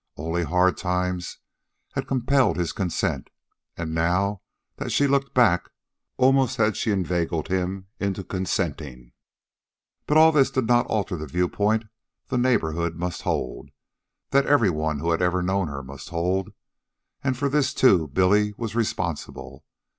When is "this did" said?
10.31-10.65